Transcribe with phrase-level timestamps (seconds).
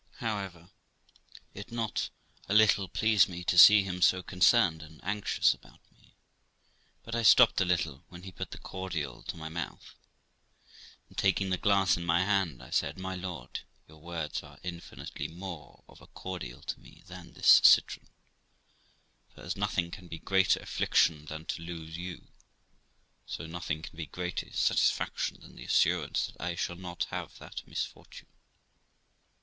[0.17, 0.71] However,
[1.53, 2.09] it not
[2.49, 6.15] a little pleased me to see him so concerned and anxious about me,
[7.03, 9.93] but I stopped a little when he put the cordial to my mouth,
[11.07, 15.27] and, taking the glass in my hand, I said, 'My lord, your words are infinitely
[15.27, 18.07] more of a cordial to me than this citron;
[19.35, 22.25] for, as nothing can be a greater affliction than to lose you,
[23.27, 27.37] so nothing can be a greater satisfaction than the assurance that I shall not have
[27.37, 28.25] that misfortune.'